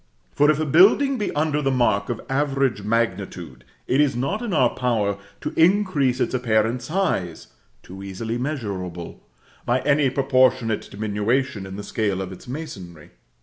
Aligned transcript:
For 0.31 0.49
if 0.49 0.59
a 0.59 0.65
building 0.65 1.19
be 1.19 1.31
under 1.35 1.61
the 1.61 1.69
mark 1.69 2.09
of 2.09 2.21
average 2.27 2.81
magnitude, 2.81 3.63
it 3.85 4.01
is 4.01 4.15
not 4.15 4.41
in 4.41 4.51
our 4.51 4.71
power 4.71 5.19
to 5.41 5.53
increase 5.55 6.19
its 6.19 6.33
apparent 6.33 6.81
size 6.81 7.49
(too 7.83 8.01
easily 8.01 8.39
measurable) 8.39 9.21
by 9.63 9.81
any 9.81 10.09
proportionate 10.09 10.89
diminution 10.89 11.67
in 11.67 11.75
the 11.75 11.83
scale 11.83 12.19
of 12.19 12.31
its 12.31 12.47
masonry. 12.47 13.11